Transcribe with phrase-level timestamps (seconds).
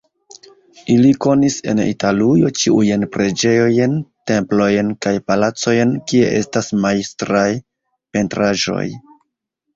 [0.93, 3.93] Ili konis en Italujo ĉiujn preĝejojn,
[4.33, 7.47] templojn kaj palacojn, kie estas majstraj
[8.19, 8.85] pentraĵoj.